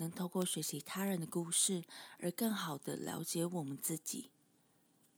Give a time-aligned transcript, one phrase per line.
[0.00, 1.84] 能透过学习他人的故事，
[2.20, 4.30] 而更好的了解我们自己，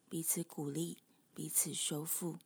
[0.09, 0.99] 彼此鼓励，
[1.33, 2.39] 彼此修复。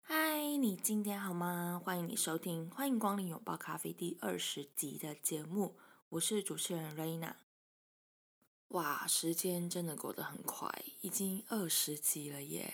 [0.00, 1.78] 嗨，你今天好吗？
[1.84, 5.76] 欢迎你收听，欢迎光临拥抱咖啡第二十集的节目，
[6.08, 7.36] 我是主持人瑞娜。
[8.72, 10.66] 哇，时间真的过得很快，
[11.02, 12.72] 已经二十集了耶！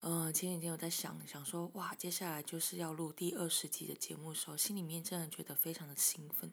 [0.00, 6.50] 嗯，前几天我在想想说，哇，接下来就是要录第二十集的节目的时候，心里面真的觉得非常的兴奋，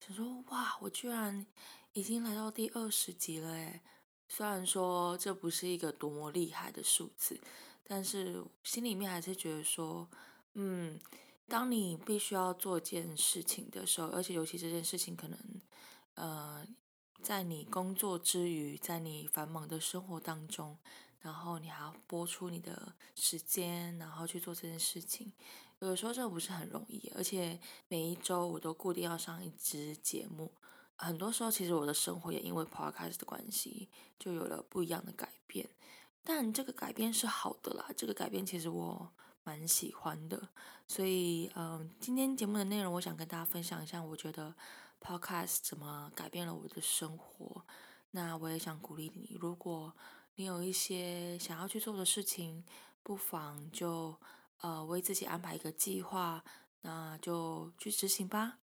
[0.00, 1.44] 想说，哇，我居然
[1.92, 3.82] 已经来到第二十集了诶
[4.28, 7.38] 虽然说这不是一个多么厉害的数字，
[7.84, 10.08] 但是心里面还是觉得说，
[10.54, 10.98] 嗯，
[11.46, 15.38] 当你必须要做件事情的时候，而且尤其这件事情可能，
[16.14, 16.66] 呃。
[17.22, 20.78] 在你工作之余，在你繁忙的生活当中，
[21.20, 25.32] 然后你还要播出你的时间，然后去做这件事情，
[25.80, 27.10] 有的时候这不是很容易。
[27.16, 27.58] 而且
[27.88, 30.52] 每一周我都固定要上一支节目，
[30.94, 35.68] 很多时候其实我的生活也因为 podcast 的关系，就有了不一样的改变。
[36.22, 39.10] 但这个改变是好的啦，这个改变其实我
[39.42, 40.48] 蛮喜欢的。
[40.86, 44.54] 所以，嗯，今天节目的内容，我想跟大家分享一下，我觉得。
[45.06, 47.64] Podcast 怎么改变了我的生活？
[48.10, 49.94] 那我也想鼓励你，如果
[50.34, 52.64] 你有一些想要去做的事情，
[53.04, 54.18] 不妨就
[54.62, 56.42] 呃为自己安排一个计划，
[56.80, 58.58] 那就去执行吧。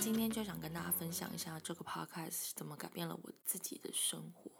[0.00, 4.50] 今天就想跟大家分享一下这个 podcast 怎么改变了我自己的生活。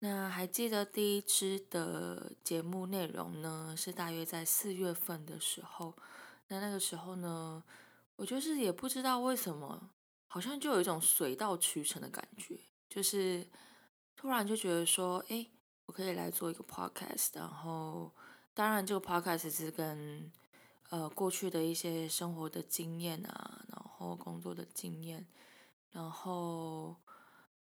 [0.00, 3.76] 那还记得第一支的节目内容呢？
[3.78, 5.94] 是大约在四月份的时候。
[6.48, 7.62] 那那个时候呢，
[8.16, 9.90] 我就是也不知道为什么，
[10.26, 12.58] 好像就有一种水到渠成的感觉，
[12.88, 13.46] 就是
[14.16, 15.46] 突然就觉得说，哎，
[15.86, 17.28] 我可以来做一个 podcast。
[17.34, 18.12] 然后，
[18.52, 20.30] 当然这个 podcast 是跟
[20.88, 24.16] 呃过去的一些生活的经验啊，然后后。
[24.16, 25.26] 工作的经验，
[25.90, 26.96] 然后，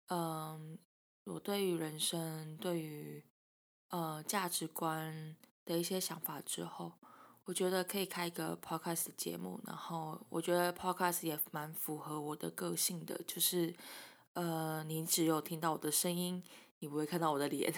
[0.09, 0.77] 嗯，
[1.23, 3.23] 我对于人生、对于
[3.89, 6.91] 呃价值观的一些想法之后，
[7.45, 9.59] 我觉得可以开一个 podcast 节目。
[9.65, 13.73] 然后，我觉得 podcast 也蛮符合我的个性的，就是
[14.33, 16.43] 呃，你只有听到我的声音，
[16.79, 17.73] 你不会看到我的脸。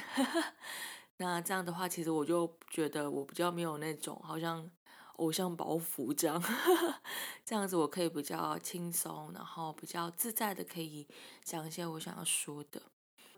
[1.17, 4.69] 那这样的话，其实我就觉得我比较没有那种好像。
[5.17, 6.41] 偶像包袱这样，
[7.45, 11.07] 这样子我可以比较轻松，然后比较自在的可以
[11.44, 12.81] 讲一些我想要说的。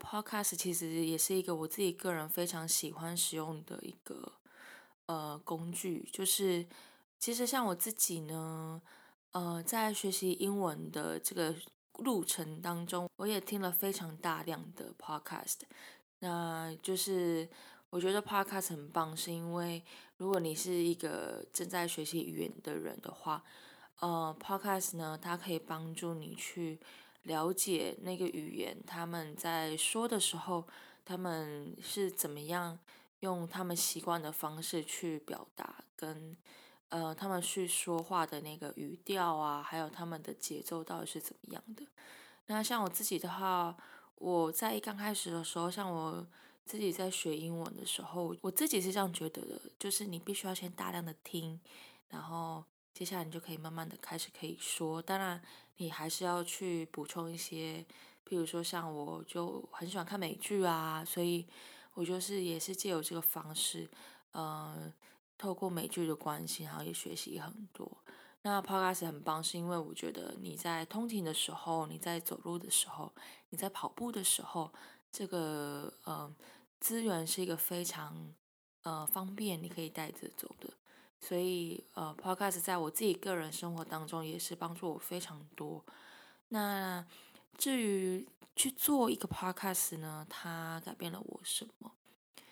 [0.00, 4.32] Podcast 其实也是一个我自己个人非常喜欢使用的一个
[5.06, 6.66] 呃工具，就是
[7.18, 8.80] 其实像我自己呢，
[9.32, 11.54] 呃，在学习英文的这个
[11.98, 15.60] 路程当中，我也听了非常大量的 Podcast，
[16.20, 17.48] 那就是。
[17.90, 19.82] 我觉得 Podcast 很棒，是因为
[20.16, 23.42] 如果你是一个正在学习语言的人的话，
[23.98, 26.78] 呃，Podcast 呢，它可以帮助你去
[27.24, 30.64] 了解那个语言，他们在说的时候，
[31.04, 32.78] 他们是怎么样
[33.20, 36.36] 用他们习惯的方式去表达，跟
[36.90, 41.84] 呃，他们去说话的那个语调啊，还有他们的节奏到底是怎么样的。
[42.46, 43.76] 那像我自己的话，
[44.14, 46.24] 我在刚开始的时候，像我。
[46.70, 51.58] 自己在学英文的时候，我自己是这样觉得的，就是你必须要先大量的听，
[52.10, 52.64] 然后
[52.94, 55.02] 接下来你就可以慢慢的开始可以说。
[55.02, 55.42] 当然，
[55.78, 57.84] 你还是要去补充一些，
[58.24, 61.44] 譬如说像我就很喜欢看美剧啊，所以
[61.94, 63.90] 我就是也是借由这个方式，
[64.30, 64.92] 呃，
[65.36, 67.90] 透过美剧的关系，然后也学习很多。
[68.42, 73.12] 那 Podcast 很棒，是因为我觉得你在通勤的时候，你在走路的时候，
[73.48, 74.72] 你在跑步的时候，
[75.10, 76.32] 这个呃。
[76.80, 78.34] 资源是一个非常
[78.82, 80.72] 呃方便，你可以带着走的，
[81.20, 85.84] 所以呃，Podcast 在我自己个人生活当中也是帮助我非常多。
[86.48, 87.04] 那
[87.58, 91.92] 至于去做一个 podcast 呢，它改变了我什么？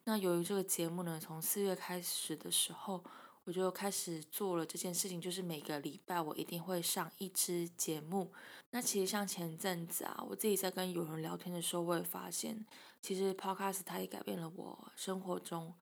[0.04, 3.02] 那由于这个节目呢，从四月开始的时候，
[3.48, 8.30] 我就开始做了这件事情，就是每个礼拜我一定会上一支节目。
[8.72, 12.62] 那其实像前阵子啊，我自己在跟有人聊天的时候，我也发现，
[13.00, 15.72] 其实 podcast 它也改变了我生活中，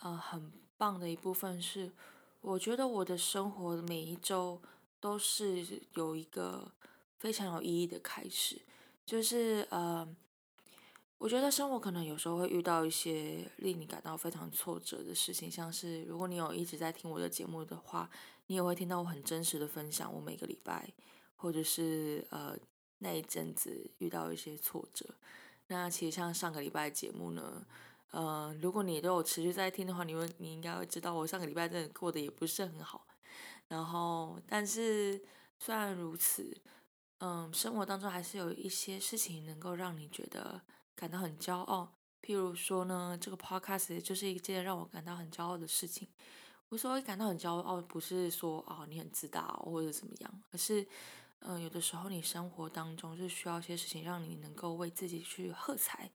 [0.00, 1.92] 呃，很棒的一部分是，
[2.40, 4.60] 我觉得我的生活每一周
[4.98, 5.64] 都是
[5.94, 6.72] 有一个
[7.20, 8.60] 非常有意义的开始，
[9.04, 10.16] 就是呃。
[11.18, 18.08] 我觉得生活可能有时候会遇到一些令你感到非常挫折的事情，像是如果你有一直在听我的节目的话，
[18.48, 20.12] 你也会听到我很真实的分享。
[20.12, 20.92] 我每个礼拜
[21.34, 22.54] 或者是呃
[22.98, 25.06] 那一阵子遇到一些挫折。
[25.68, 27.66] 那其实像上个礼拜节目呢，
[28.10, 33.06] 呃，如果你都有持续在听的话，你会你应该会知道我上个礼拜真的过得也不是很好。
[33.68, 35.20] 然后，但是
[35.58, 36.54] 虽然如此，
[37.20, 40.60] 嗯，生活当中还是有一些事情能够让你觉得。
[40.96, 46.08] 感到很骄傲，譬如说呢，这个 podcast 就是一件让我感到很骄傲的事情。
[46.70, 50.84] 我说感到很骄傲，不是说啊你很自大或者怎么样，而是
[51.40, 56.10] 嗯，有的时候你生活当中是需要一些事情，让你能够为自己去喝彩，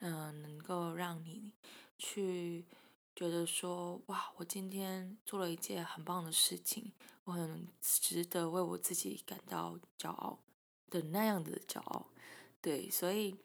[0.00, 1.52] 嗯，能够让你
[1.96, 2.66] 去
[3.14, 6.92] 觉得说哇，我今天做了一件很棒的事情，
[7.22, 10.40] 我很值得为我自己感到骄傲
[10.90, 12.08] 的那样的骄傲。
[12.60, 13.36] 对，所以。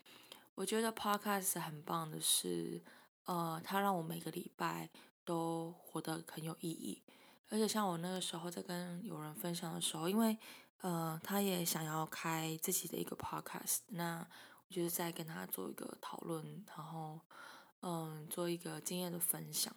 [0.59, 2.83] 我觉得 podcast 很棒的是，
[3.23, 4.89] 呃，它让我每个礼拜
[5.23, 7.01] 都活得很有意义。
[7.47, 10.37] 而且像我那个时候在跟有人分享的时候，因为
[10.81, 14.27] 呃，他也想要开自己的一个 podcast，那
[14.67, 17.21] 我就是在跟他做一个讨论，然后
[17.79, 19.73] 嗯，做一个经验的分享。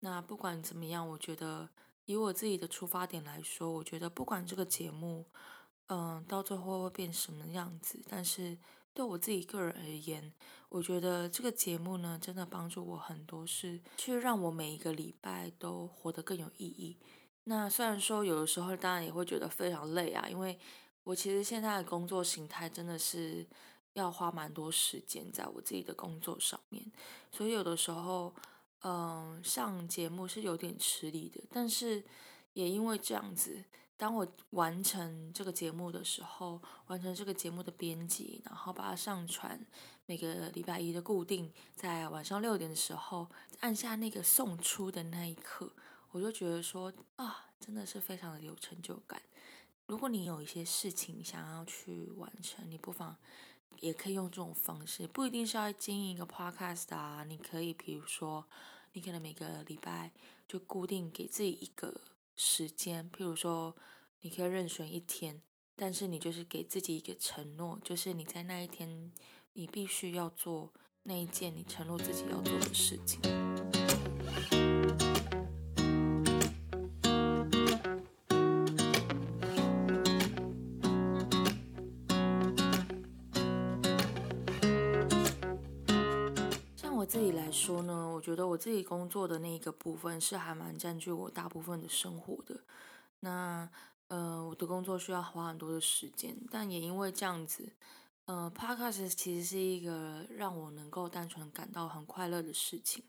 [0.00, 1.68] 那不管怎么样，我觉得
[2.06, 5.26] 以我自己的出发点来说，我觉得不管这个节目
[5.88, 8.56] 嗯到最后会变什么样子，但是。
[8.94, 10.32] 对我自己个人而言，
[10.68, 16.96] 我觉得这个节目呢，真的帮助我很多，是去让我每一个礼拜都活得更有意义。
[17.42, 20.56] 那虽然说有的时候，当然也会觉得非常累啊，因为
[21.02, 23.44] 我其实现在的工作形态真的是
[23.94, 26.84] 要花蛮多时间在我自己的工作上面，
[27.32, 28.32] 所以有的时候，
[28.82, 31.42] 嗯，上节目是有点吃力的。
[31.50, 32.04] 但是
[32.52, 33.64] 也因为这样子。
[33.96, 39.64] 当我完成这个节目的时候，完成这个节目的编辑，然后把它上传，
[40.04, 43.28] 每个礼拜一的固定在晚上六点的时候，
[43.60, 45.72] 按下那个送出的那一刻，
[46.10, 49.22] 我就觉得说啊，真的是非常的有成就感。
[49.86, 53.16] 如果你有一些事情想要去完成，你不妨
[53.78, 58.44] 也可以用这种方式，不一定是要经营一个 podcast 啊，你可以比如说，
[58.92, 60.10] 你可能每个礼拜
[60.48, 62.00] 就固定给自己一个。
[62.36, 63.76] 时间，譬如说，
[64.20, 65.42] 你可以任选一天，
[65.76, 69.12] 但是你就是给自己一个承诺，就是你在那一天，
[69.52, 70.72] 你必须要做
[71.04, 73.20] 那一件你承诺自己要做的事情。
[88.34, 92.60] 觉得我自己工作的那一个部分是还蛮占据我大部分的生活的。
[93.20, 93.70] 那
[94.08, 97.72] 呃，我的工作需要花很多的时间，但也因为这样子，
[98.24, 103.04] 呃，Podcast 其实是一个让我能够单纯感到很快乐的事情。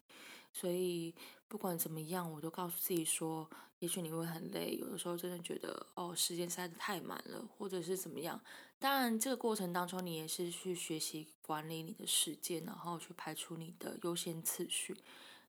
[0.53, 1.15] 所以
[1.47, 8.39] 不管怎么样，我都告诉自己说，也许你会很累，有的时候真的觉得哦，时间塞得太满了，或者是怎么样。
[8.77, 14.95] 当然，这个过程当中，你也是去学习管理你的时间，然后去排除你的优先次序。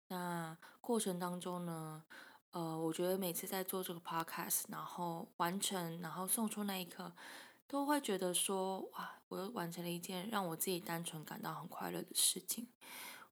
[0.09, 2.03] 那过程当中呢，
[2.53, 7.13] 呃，我觉得每次在做这个 podcast，然后完成，然后送出那一刻，
[7.67, 12.69] 都会觉得说，哇，我又完成了一件让我自己单纯感到很快乐的事情。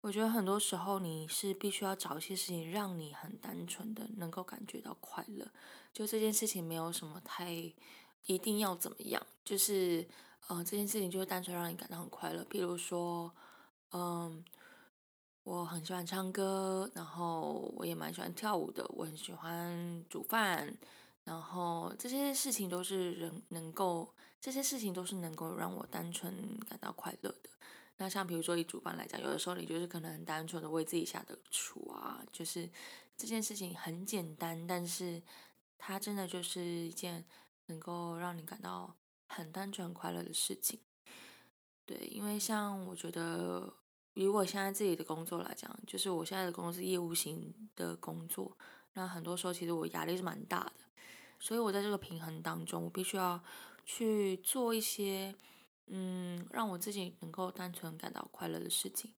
[0.01, 5.51] 我觉得很多时候你是必须要找一些事情让你很单纯的能够感觉到快乐，
[5.95, 7.73] 就这件事情没有什么太
[8.27, 10.07] 一定要怎么样，就是
[10.49, 12.45] 呃这件事情就是单纯让你感到很快乐。
[12.49, 13.31] 比如说，
[13.93, 14.45] 嗯，
[15.43, 20.75] 我很喜欢唱歌，然后我也蛮喜欢跳舞的，我很喜欢煮饭，
[21.25, 24.09] 然后这些事情都是人能够，
[24.41, 27.51] 这些事情都是能够让我单纯感到快乐的。
[27.97, 32.69] 那像比如说以煮饭来讲，有的时候你就是可能很单纯的为自己下的厨啊，就是
[33.17, 35.23] 这件事情很简单，但是
[35.79, 37.25] 它真的就是一件
[37.67, 38.97] 能够让你感到
[39.29, 40.81] 很单纯快乐的事情。
[41.87, 43.75] 对，因为像我觉得
[44.15, 48.57] 以我现在自己的工作来讲，就是我现在的工作是业务型的工作，
[48.95, 50.73] 那很多时候其实我压力是蛮大的，
[51.39, 53.43] 所以我在这个平衡当中，我必须要
[53.85, 55.35] 去做一些
[55.89, 59.13] 嗯让我自己能够单纯感到快乐的事情。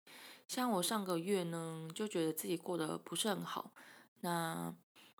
[0.48, 3.72] 像我上个月呢，就觉得自己过得不是很好，
[4.20, 4.74] 那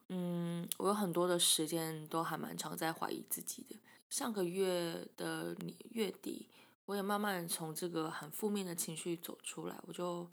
[0.08, 3.76] 嗯，我有很多的时间都还蛮常在怀疑自己的。
[4.08, 5.56] 上个月的
[5.90, 6.48] 月底，
[6.84, 10.30] 我也慢慢从这个很负面的情绪走出来，我就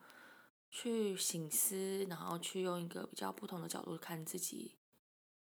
[0.69, 4.75] 去醒思，然后去用一个比较不同的角度看自己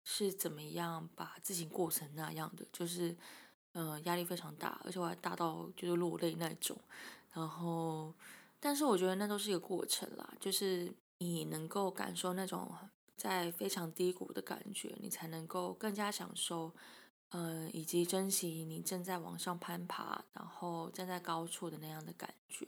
[0.04, 3.16] 是怎么样把自己过成那样的，就是
[3.74, 6.76] 嗯压力非常大，而且我还大到就是落泪那种。
[7.32, 8.12] 然后，
[8.60, 12.74] 但是我觉得那都是一个过程啦，就是你能够感受那种
[13.16, 16.74] 在非常低谷的感觉，你才能够更加享受。
[17.30, 22.66] 嗯，以及珍惜你正在往上攀爬，然后站在高处的那样的感觉。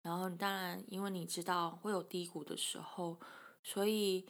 [0.00, 3.18] 然后，当然，因为你知道会有低谷的时候，
[3.62, 4.24] 所以，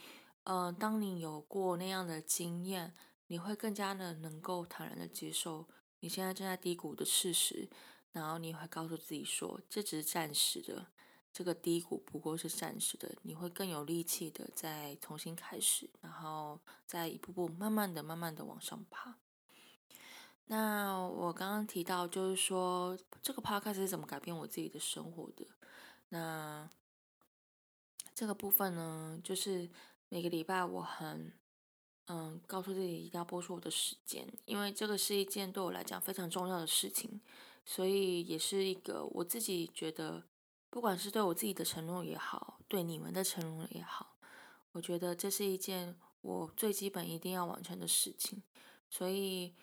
[0.45, 2.93] 嗯，当你有过那样的经验，
[3.29, 5.69] 你会更加的能够坦然的接受
[6.01, 7.69] 你现在正在低谷的事实。
[8.11, 10.87] 然后，你会告诉自己说，这只是暂时的，
[11.33, 13.15] 这个低谷不过是暂时的。
[13.23, 19.17] 你会更有力气的再重新开始，然后再一步步慢慢的、慢慢的往上爬。
[20.47, 25.47] 那我刚刚提到，就是说这个 podcast 是怎么改变我自己的生活的。
[26.09, 26.69] 那
[28.13, 29.71] 这个部分呢，就是
[30.09, 31.33] 每个礼拜我很
[32.07, 37.21] 嗯告诉自己一定要播出我的时间，因为这个是一件对我来讲非常重要的事情，
[37.65, 40.25] 所以也是一个我自己觉得，
[40.71, 44.17] 不管是对我自己的承诺也好，对你们的承诺也好，
[44.73, 48.43] 我觉得这是一件我最基本一定要完成的事情，
[48.89, 49.55] 所以。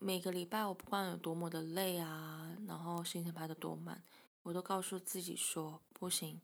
[0.00, 4.02] 每个礼拜，我不管有多么的累啊，然后行程排的多满，
[4.42, 6.40] 我都告诉自己说不行，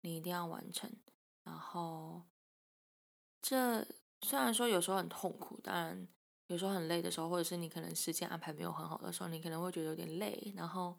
[0.00, 0.90] 你一定要完成。
[1.44, 2.22] 然后，
[3.42, 3.86] 这
[4.22, 6.08] 虽然说有时候很痛苦，当然
[6.46, 10.96] 有时候很累的时候，或者是你可能时间安排没有很好的时候，你可能会觉得有点累，然后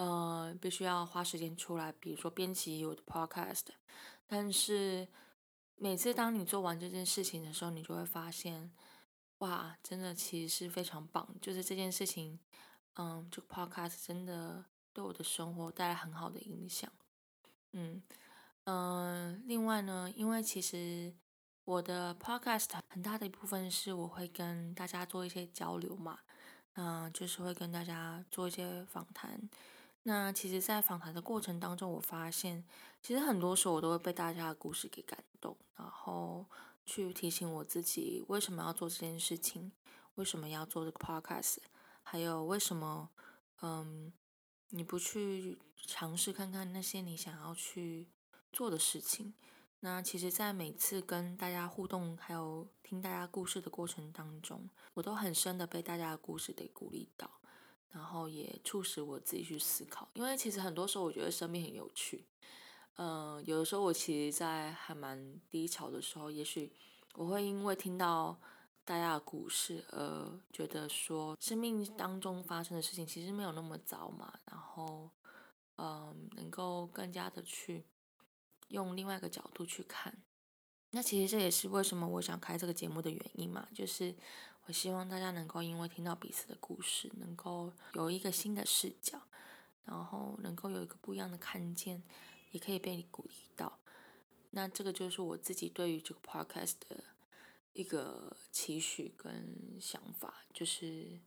[0.00, 3.66] 呃，必须要花时间出来，比如说编辑我的 podcast。
[4.26, 5.06] 但是
[5.76, 8.70] 每次当你做完这件事情的时候，你就会发现。
[9.40, 12.38] 哇，真的其实是非常棒，就是这件事情，
[12.96, 16.92] 嗯，这个 podcast 真的对我的生活带来很好的影响，
[17.72, 18.02] 嗯
[18.64, 21.14] 嗯，另外呢，因为其实
[21.64, 26.18] 我的 podcast 很大的一部分是我会跟大家做一些交流嘛，
[26.74, 29.40] 嗯，就是会跟大家做一些访谈，
[30.02, 32.64] 那其实，在访谈的过程当中，我发现
[33.02, 36.46] 其实很多时候我都会被大家的故事给感动，然后。
[36.86, 39.70] 去提醒我自己为什么要做这件事情，
[40.16, 41.58] 为什么要做这个 podcast，
[42.02, 43.10] 还有为什么，
[43.62, 44.12] 嗯，
[44.70, 48.08] 你不去尝试看看那些你想要去
[48.52, 49.34] 做的事情？
[49.80, 57.39] 那其实，在每次跟大家互动，还有听大家故事的过程当中，我都很深的被大家的故事给鼓励到，
[57.92, 60.08] 然后也促使我自己去思考。
[60.14, 62.24] 因为其实很多时候，我觉得生命很有趣。
[62.96, 66.72] 嗯，有的时候我其实，在还蛮低潮的时候，也许
[67.14, 68.38] 我会因为听到
[68.84, 74.38] 大家的故事，而觉得说生命当中发生的事情其实没有那么糟嘛。
[74.50, 75.10] 然后，
[75.76, 77.84] 嗯，能够更加的去
[78.68, 80.22] 用另外一个角度去看。
[80.90, 84.14] 那其实这也是为什么我想开这个节目的原因嘛，就是
[84.70, 89.20] 我希望大家能够因为听到彼此的故事，能够有一个新的视角，
[89.84, 92.04] 然后能够有一个不一样的看见。
[92.52, 93.80] 也可以被你鼓励到，
[94.50, 97.02] 那这个就是我自己对于这个 podcast 的
[97.72, 101.18] 一个期许跟想法，就是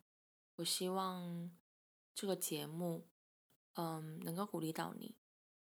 [0.56, 1.52] 我希望
[2.16, 3.06] 这个节目，
[3.74, 5.16] 嗯，能够鼓励到你，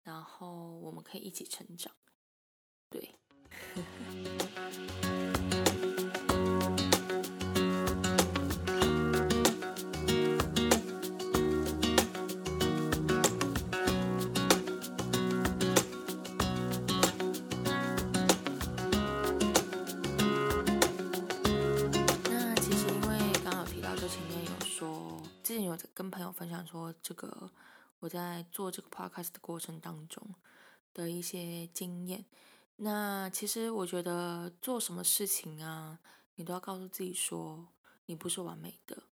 [0.02, 1.94] 然后我们可以一起成长，
[2.90, 3.14] 对。
[25.48, 27.50] 之前有跟朋友分享说，这个
[28.00, 30.36] 我在做这个 podcast 的过程当中
[30.94, 32.26] 的一些经验。
[32.76, 36.00] 那其实我觉得做什么事情啊，
[36.36, 37.66] 你都要告诉自己说，
[38.08, 39.04] 你不是完美的，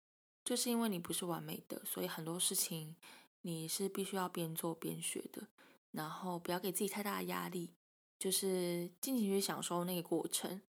[0.44, 2.98] 就是因为你不是完美的，所以很多事情
[3.44, 5.48] 你是必须要边做边学的。
[5.92, 7.74] 然后不要给自己太大的压力，
[8.20, 10.62] 就是尽情去享受那个过程。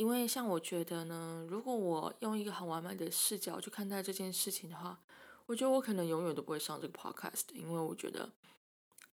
[0.00, 4.98] 因为像我觉得呢，如果我用一个很完美的视角去看待这件事情的话，
[5.44, 8.32] 我觉得我可能永远都不会上这个 podcast，因为我觉得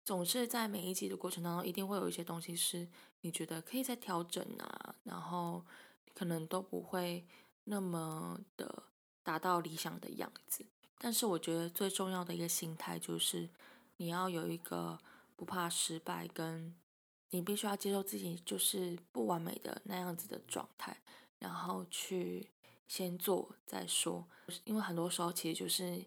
[0.03, 2.85] 总是在每一集的过程当中，一定会有一些东西是
[3.21, 5.63] 你觉得可以再调整啊，然后
[6.13, 7.25] 可能都不会
[7.63, 8.83] 那么的
[9.23, 10.65] 达到理想的样子。
[10.97, 13.49] 但是我觉得最重要的一个心态就是
[13.95, 14.99] 你要有一个
[15.37, 16.75] 不怕失败，跟
[17.33, 20.95] 你必须要接受自己就是不完美的那样子的状态，
[21.39, 22.47] 然后去
[22.87, 24.23] 先做再说。
[24.65, 26.05] 因为很多时候其实就是，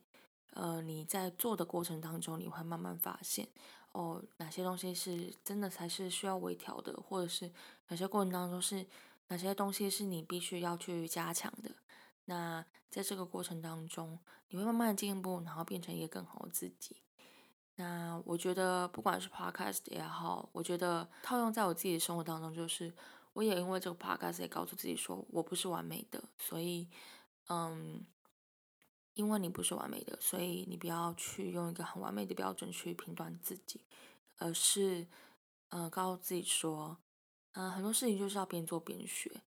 [0.53, 3.49] 呃，你在做的过程当中，你会慢慢发现。
[3.91, 7.51] 哦，哪些东西是真的才是需要微调的，或者是
[7.89, 8.87] 哪些过程当中是
[9.27, 11.71] 哪些东西是你必须要去加强的？
[12.27, 14.17] 那在这个过程当中，
[14.51, 16.97] 你会慢慢进步，然后变成一个更好的自己。
[17.77, 22.93] 那我觉得不管是 podcast 也好，我觉得套用在我自己的生活当中，就是
[23.33, 26.89] 我也因为这个 podcast 也告诉自己说我不是完美的，所以
[27.49, 28.05] 嗯。
[29.17, 33.81] 因为你不是完美的，所以你不要去用一个很完美的标准去评断自己，
[34.37, 35.07] 而是，
[35.71, 36.99] 呃，告诉自己说，
[37.53, 39.41] 嗯，很多事情就是要边做边学，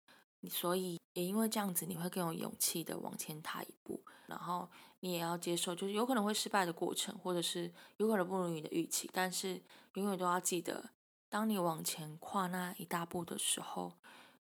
[0.49, 4.71] 所以也因为这样子，你会更有勇气的往前踏一步，然后
[5.07, 9.61] 你也要接受，就是有可能会失败的过程，或者是有可能不如你的预期，但是
[9.93, 10.89] 永远都要记得，
[11.29, 13.93] 当你往前跨那一大步的时候，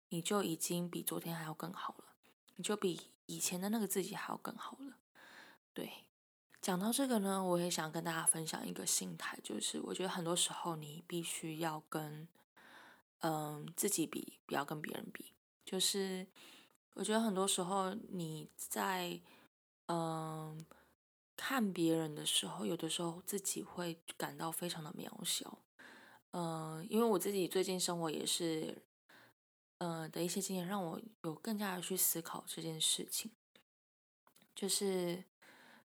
[0.09, 2.07] 你就已经比昨天还要更好了，
[2.57, 4.97] 你就比以前的那个自己还要更好了。
[5.73, 5.89] 对，
[6.61, 12.27] 讲到这个呢，我也想跟大家分享一个心态，就是我觉得很多时候你必须要跟，
[13.21, 15.33] 嗯，自己比，不要跟别人比。
[15.65, 16.27] 就是
[16.95, 19.21] 我觉得很多时候你在，
[19.89, 20.65] 嗯，
[21.37, 25.59] 看别人的时候，有的时候自己会感到非常的渺小。
[26.33, 28.83] 嗯，因为我自己最近生活也是，
[29.79, 33.31] 呃的一些经验，让我有更加的去思考这件事情，
[34.55, 35.25] 就是。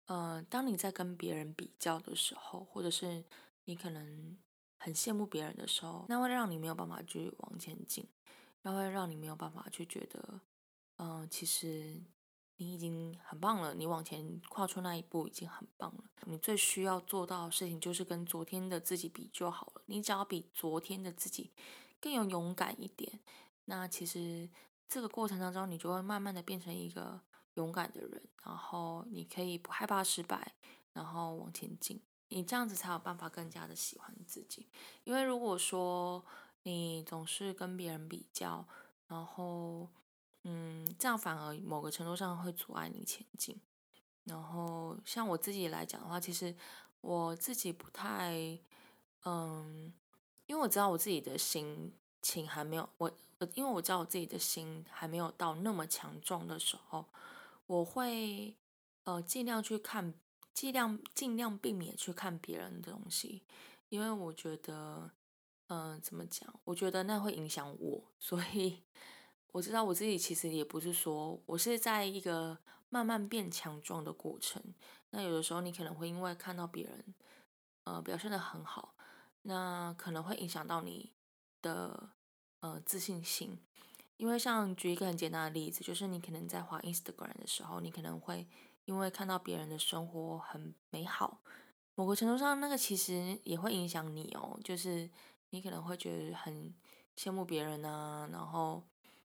[0.07, 3.23] 呃，当你在跟别人比较的时候，或者是
[3.67, 4.39] 你可能
[4.79, 8.09] 很羡慕别人的时候，那会让你没有办法去往前进，
[8.63, 10.41] 那会让你没有办法去觉得，
[10.97, 12.01] 嗯，其实
[12.59, 16.05] 你已经很棒了，你往前跨出那一步已经很棒了。
[16.27, 19.83] 你最需要做到的事情就是跟昨天的自己比就好了。
[19.87, 21.51] 你只要比昨天的自己
[22.01, 23.19] 更有勇敢一点，
[23.65, 24.49] 那其实
[24.87, 27.21] 这个过程当中，你就会慢慢的变成一个。
[27.55, 30.55] 勇敢的人，然后你可以不害怕失败，
[30.93, 32.01] 然后往前进。
[32.29, 34.69] 你这样子才有办法更加的喜欢自己。
[35.03, 36.25] 因为如果说
[36.63, 38.65] 你总是跟别人比较，
[39.09, 39.89] 然后
[40.43, 43.61] 嗯，这样反而某个程度上会阻碍你前进。
[44.25, 46.55] 然后像我自己来讲的话，其实
[47.01, 48.59] 我自己不太
[49.25, 49.93] 嗯，
[50.47, 57.05] 因为我知道我自己的心情还没有我我，因为我知道我自己的心还没有到那么强壮的时候。
[57.67, 58.57] 我会
[59.05, 60.15] 呃尽量去看，
[60.55, 63.43] 尽量尽量避免去看别人的东西，
[63.91, 65.11] 因为我觉得，
[65.67, 66.49] 嗯，怎么讲？
[66.65, 68.83] 我觉得那会影响我，所以
[69.53, 72.59] 我知道我自己其实也不是说我是在一个
[72.91, 74.63] 慢慢变强壮的过程。
[75.11, 77.15] 那有的时候你可能会因为看到别人
[77.85, 78.95] 呃表现的很好，
[79.43, 81.13] 那可能会影响到你
[81.63, 82.11] 的
[82.61, 83.59] 呃自信心。
[84.19, 88.47] 因为像举一个很简单的例子，就是你可能在滑 Instagram 的时候，你可能会
[88.85, 91.41] 因为看到别人的生活很美好，
[91.95, 94.59] 某个程度上，那个其实也会影响你哦。
[94.65, 95.09] 就是
[95.51, 96.75] 你可能会觉得很
[97.17, 98.83] 羡慕别人啊，然后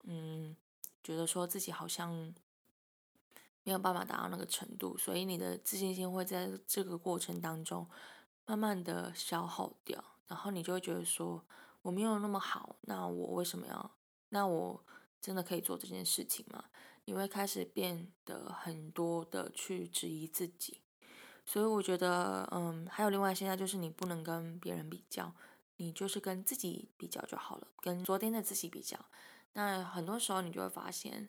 [0.07, 0.57] 嗯，
[1.05, 2.35] 觉得说自己好像
[3.63, 7.87] 没有办法达到那个程度，所以你的自信心会在这个过程当中
[8.47, 11.45] 慢慢的消耗掉，然后你就会觉得说
[11.83, 13.91] 我没有那么好，那我为什么要？
[14.29, 14.85] 那我
[15.21, 16.65] 真的可以做这件事情吗？
[17.05, 20.81] 你会开始变得很多的去质疑自己，
[21.45, 25.33] 所以我觉得，嗯，还有另外现在就是你不能跟别人比较，
[25.77, 28.99] 你就是跟自己比较就好了，跟昨天的自己比较。
[29.57, 31.27] 那很多时候你就会发现，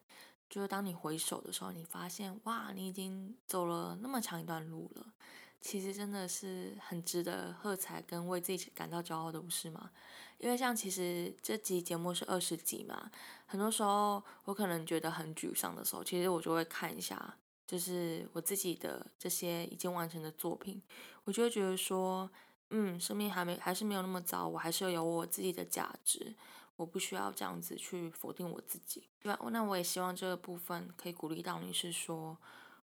[0.49, 5.13] 就是当你回首的时候，你发现哇，你已经走了那么长一段路了，
[5.61, 9.91] 其实真的是很值得喝彩跟为自己感到骄傲的，不是吗？
[10.39, 13.09] 因为像其实这集节目是二十集嘛，
[13.45, 20.81] 很多时候我可能觉得很沮丧的时候，其实我就会看一下，就是我自己的这些已经完成的作品，
[21.23, 22.29] 我就会觉得说，
[22.71, 26.35] 嗯，生命还没还是没有那么糟，我还是有我自己的价值，
[26.77, 29.09] 我不需要这样子去否定我自己。
[29.19, 29.39] 对吧？
[29.51, 32.37] 那我也希望这个部分可以鼓励到你，是说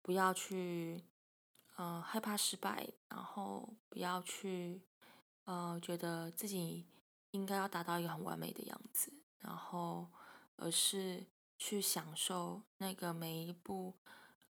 [0.03, 1.03] 不要去，
[1.77, 4.83] 呃，害怕失败，然后不要去，
[5.47, 6.87] 呃，觉得自己。
[7.33, 10.09] 应该要达到一个很完美的样子，然后
[10.57, 11.27] 而是
[11.59, 13.93] 去享受那个每一步，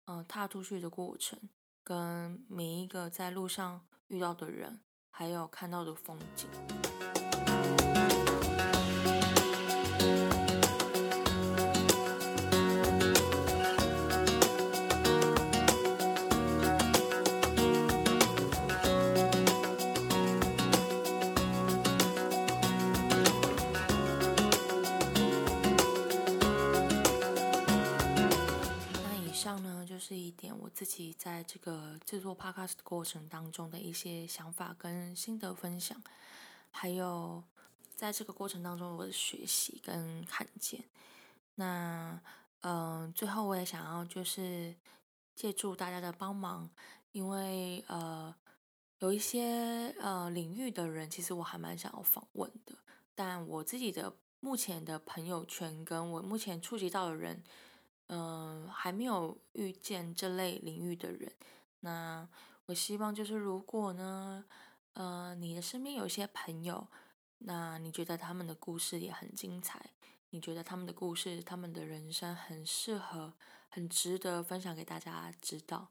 [0.05, 1.37] 嗯，踏出去的过程，
[1.83, 6.49] 跟每一个在路上遇到的人，还有看到的风景。
[30.77, 35.99] 自己在这个制作 podcast 过程当中的一些想法跟心得分享，
[36.71, 37.43] 还有
[37.95, 40.85] 在这个过程当中我的学习跟看见。
[41.55, 42.21] 那
[42.61, 44.77] 嗯，最后我也想要就是
[45.35, 46.69] 借助大家的帮忙，
[47.13, 48.37] 因为呃
[48.99, 52.77] 有一些呃领域的人，其实我还蛮想要访问的，
[53.15, 57.43] 但我自己的目前的朋友圈跟我目前触及到的人。
[58.09, 61.33] 嗯，还没有遇见这类领域的人。
[61.81, 62.29] 那
[62.67, 64.45] 我希望就是，如果呢，
[64.93, 66.87] 呃，你的身边有一些朋友，
[67.39, 69.91] 那你觉得他们的故事也很精彩，
[70.31, 73.35] 你觉得他们的故事、他们的人生很适合、
[73.69, 75.89] 很值得分享给大家知道。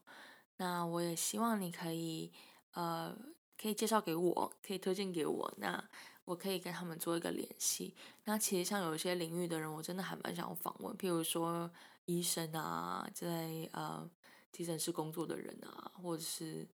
[0.56, 2.32] 那我也希望你可以，
[2.72, 3.14] 呃，
[3.60, 5.54] 可以介绍给我，可以推荐给我。
[5.58, 5.82] 那
[6.24, 7.94] 我可以跟他们做一个联系。
[8.24, 11.70] 那其实像有一些领域的人，我真的还蛮想访问，譬如说。
[12.06, 14.08] 医生啊，在呃
[14.50, 16.66] 急诊室工作的人啊，或者是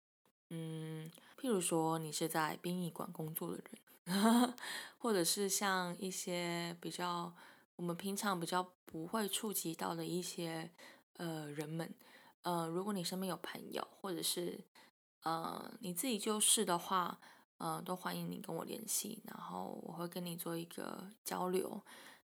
[0.50, 3.62] 嗯，譬如说你是在殡仪馆工作的
[4.04, 4.54] 人，
[4.98, 7.34] 或者是像一些比较
[7.76, 10.70] 我们平常比较不会触及到的一些
[11.16, 11.92] 呃人们，
[12.42, 14.60] 呃，如果你身边有朋友，或者是
[15.22, 17.18] 呃你自己就是的话，
[17.56, 21.82] 呃，都欢迎你跟我联系，然后我会跟你做一个交流。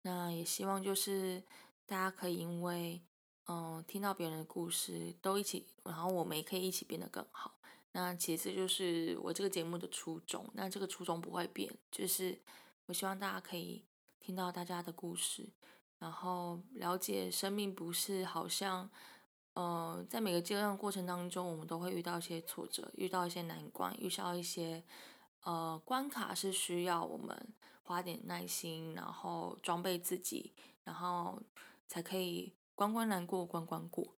[0.02, 1.42] 那也希望就是。
[1.86, 3.02] 大家可以因为，
[3.46, 7.58] 嗯，听到别人的故事，都一起，然后我们也可以一起变得更好。
[7.92, 12.40] 那其次就是我这个节目的初衷，那这个初衷不会变，就是
[12.86, 13.84] 我希望大家可以
[14.18, 15.46] 听到大家的故事，
[15.98, 18.88] 然后了解生命不是好像，
[19.52, 24.82] 呃，在每个阶段过程当中，我们都会遇到一些挫折，遇到一些难关，遇到一些
[25.42, 30.52] 呃关卡，是需要我们花点耐心，然后装备自己，
[30.84, 31.38] 然后。
[31.92, 34.16] 才可以关关难过关关过，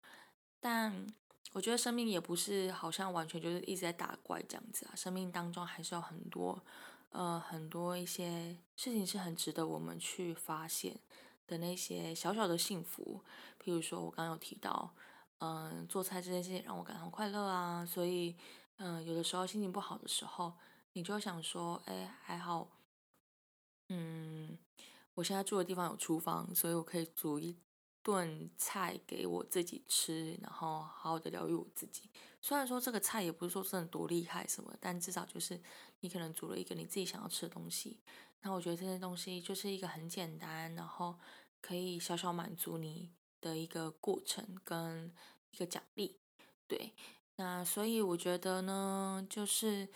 [0.60, 1.08] 但
[1.54, 6.64] 我觉得生命也不是好像完全就是一直在打怪这样子啊，生命当中还是有很多
[7.10, 11.00] 呃很多一些事情是很值得我们去发现
[11.48, 13.24] 的那些小小的幸福，
[13.60, 14.94] 譬如说我刚刚有提到，
[15.40, 18.36] 嗯，做菜这件事情让我感到快乐啊，所以
[18.78, 20.54] 嗯有的时候心情不好的时候，
[20.92, 22.68] 你就想说，哎还好，
[23.90, 24.60] 嗯。
[25.16, 27.56] 我现在住的地方有厨房，所以我可以煮一
[28.02, 32.10] 顿菜给我自己吃，然后好好的疗愈我自己。
[32.42, 35.62] 虽然说这个菜也不是说真的多厉害什么，但至少就是
[36.00, 38.00] 你可能煮了一个你自己想要吃的东西。
[38.42, 41.18] 那我觉得这些东西就是一个很简单，然后
[41.62, 45.14] 可以小小满足你的一个过程跟
[45.52, 46.20] 一个奖励。
[46.68, 46.94] 对，
[47.36, 49.88] 那所以我觉得呢，就是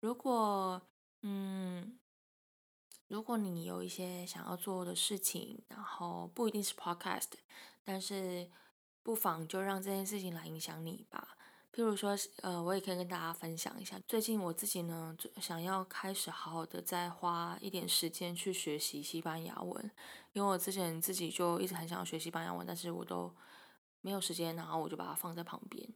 [0.00, 0.80] 如果
[1.22, 1.98] 嗯。
[3.08, 7.30] 如果你有一些想要做的事情，然后不一定是 podcast，
[7.84, 8.50] 但是
[9.02, 11.36] 不妨就让这件事情来影响你吧。
[11.72, 19.90] 譬如说，呃，我也可以跟大家分享一下，最近我自己呢，想要开始好好的再花一点时间去学习西班牙文，
[20.32, 23.32] 因为我之前自己就一直很想要学西班牙文，但是我都
[24.00, 25.86] 没有时间，然后我就把它放在旁边。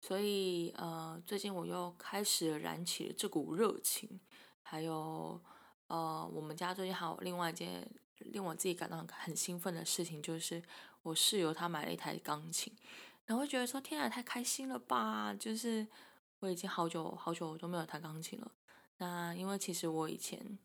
[0.00, 4.20] 所以，呃，最近我又开始燃起了这股热情，
[4.62, 5.38] 还有。
[5.94, 10.60] 呃，我们家最近还有另外一件令我自己感到很兴奋的事情，就是
[11.04, 12.72] 我室友他买了一台钢琴，
[13.26, 15.32] 然后觉得说天啊，太开心了吧！
[15.34, 15.86] 就是
[16.40, 18.50] 我已经好久好久都没有弹钢琴了。
[18.96, 20.58] 那因为其实我以前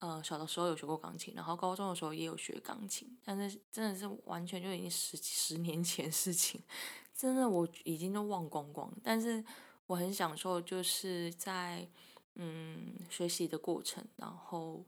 [0.00, 6.60] 呃小的时候有学过钢琴，然后高中的时候也有学钢琴，但是真的是完全就已经十十年前事情，
[7.14, 8.92] 真的我已经都忘光光。
[9.00, 9.44] 但是
[9.86, 11.88] 我很享受，就是在。
[12.34, 14.84] 嗯，学习的过程，然后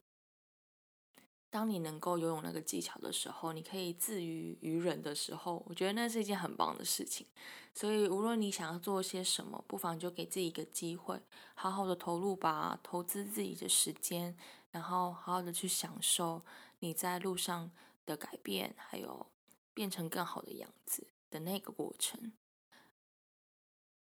[1.50, 7.26] 当你能够游泳那个技巧的时候，你可以自娱于人的时候，我觉得那是一件很棒的事情。
[7.74, 11.20] 所以，无论你想要做些什么，不妨就给自己一个机会，
[11.54, 14.36] 好好的投入吧，投资自己的时间，
[14.70, 16.42] 然后好好的去享受
[16.78, 17.70] 你在路上
[18.06, 19.26] 的改变，还有
[19.72, 22.32] 变成更好的样子的那个过程。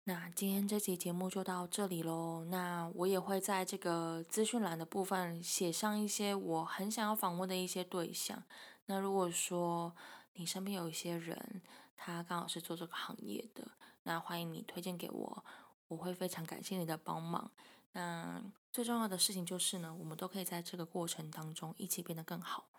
[0.08, 2.42] 那今天这期节目就到这里喽。
[2.46, 8.42] 那我也会在这个资讯栏的部分写上一些我很想要访问的一些对象。
[8.86, 9.94] 那如果说
[10.32, 11.60] 你身边有一些人，
[11.94, 13.70] 他刚好是做这个行业的，
[14.04, 15.44] 那欢迎你推荐给我，
[15.88, 17.50] 我会非常感谢你的帮忙。
[17.92, 18.42] 那
[18.72, 22.70] 最重要的事情就是呢，我们都可以在这个过程当中一起变得更好。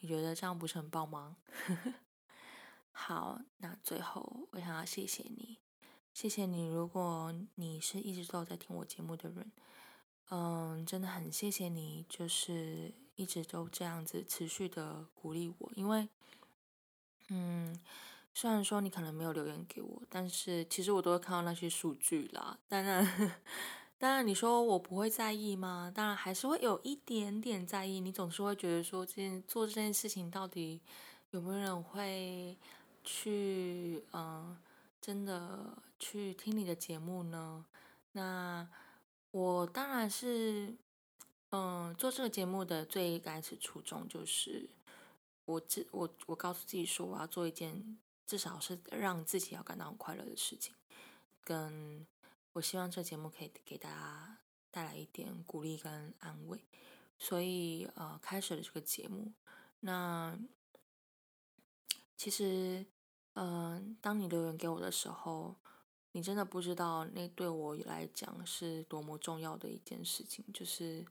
[0.00, 1.36] 你觉得这样不是很棒吗？
[2.90, 5.58] 好，那最后我想要谢谢你。
[6.14, 9.50] 谢谢你，如果你是一直都在听我节目的人，
[10.30, 16.08] 嗯，真的很谢谢你，就是一直都这样子持续的鼓励我，因为，
[17.30, 17.76] 嗯，
[18.32, 22.56] 虽然说你可能没有留言给我，但是其实我都会看到那些数据啦。
[22.68, 23.04] 当然，
[23.98, 25.90] 当然你说我不会在意吗？
[25.92, 27.98] 当然还是会有一点点在意。
[27.98, 30.80] 你总是会觉得说，这件做这件事情到底
[31.32, 32.56] 有没有人会
[33.02, 34.56] 去，嗯，
[35.00, 37.66] 真的去听你的节目呢？
[38.12, 38.68] 那
[39.30, 40.76] 我当然是，
[41.50, 44.68] 嗯，做这个节目的最开始初衷就是，
[45.44, 47.98] 我自我我告诉自己说，我要做一件。
[48.26, 50.74] 至少是让自己要感到很快乐的事情，
[51.44, 52.06] 跟
[52.54, 54.38] 我希望这节目可以给大家
[54.70, 56.64] 带来一点鼓励跟安慰，
[57.18, 59.34] 所以呃开始了这个节目。
[59.80, 60.38] 那
[62.16, 62.86] 其实，
[63.34, 65.56] 嗯，当你留言给我的时候，
[66.14, 70.44] 你真的不知道那对我来讲是多么重要的一件事情。
[70.54, 71.04] 就是，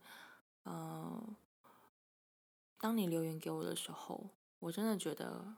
[0.66, 1.36] 嗯，
[2.80, 5.56] 当你留言给我的时候，我真的觉得。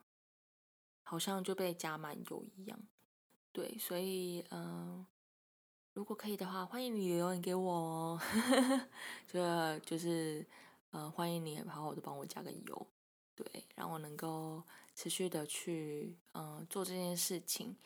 [1.08, 2.80] 好像就被加满油一样，
[3.52, 5.06] 对，所以嗯，
[5.94, 8.22] 如果可以的话，欢迎你留言给我哦，
[9.32, 10.44] 就就是
[10.90, 12.88] 呃，欢迎你好好的帮我加个油，
[13.36, 14.64] 对，让我能够
[14.96, 17.78] 持续的去嗯做这件事情，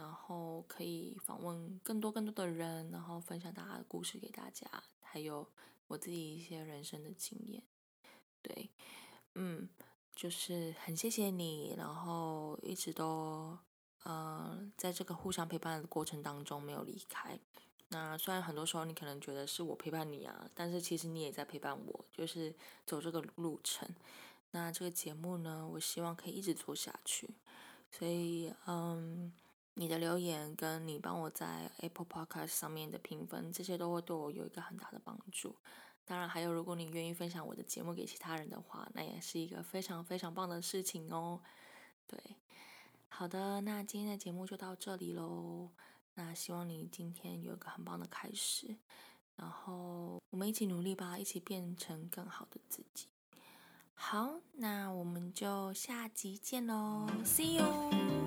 [0.00, 4.66] 然后可以访问更多更多的人，然后分享大家的故事给大家，
[5.02, 5.46] 还有
[5.86, 7.62] 我自己一些人生的经验，
[8.42, 8.70] 对，
[9.34, 9.68] 嗯。
[10.12, 13.56] 就是很谢谢你，然后一直都，
[14.02, 17.38] 呃，在这个互相陪伴的过程当中没有离开。
[17.88, 23.88] 那虽然很多时候你可能觉得是我陪伴你啊，但是其实你也在陪伴我，就是走这个路程。
[24.50, 27.30] 那这个节目呢，我希望可以一直做下去。
[27.90, 29.32] 所以，嗯，
[29.74, 35.56] 你的留言跟你帮我在 Apple Podcast 上面的评分，这些都会对我有一个很大的帮助。
[36.04, 41.40] 当然，还有，如果你愿意分享我的节目给其他人的话，那也是一个非常非常棒的事情哦。
[42.08, 42.18] 对，
[43.08, 45.70] 好的，那今天的节目就到这里喽。
[46.14, 48.76] 那希望你今天有一个很棒的开始，
[49.36, 53.06] 然后我们一起努力吧，一起变成更好的自己。
[53.94, 58.19] 好，那我们就下集见喽，See you。